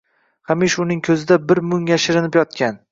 hamisha 0.51 0.81
uning 0.85 1.03
ko’zida 1.11 1.39
bir 1.51 1.63
mung” 1.71 1.89
yashirinib 1.95 2.43
yotgan. 2.43 2.79